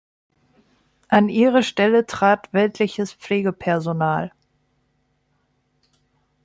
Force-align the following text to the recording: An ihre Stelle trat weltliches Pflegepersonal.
An 1.09 1.29
ihre 1.29 1.61
Stelle 1.61 2.07
trat 2.07 2.51
weltliches 2.53 3.13
Pflegepersonal. 3.13 4.31